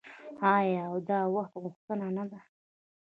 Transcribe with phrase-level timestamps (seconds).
[0.55, 2.39] آیا او د وخت غوښتنه نه ده؟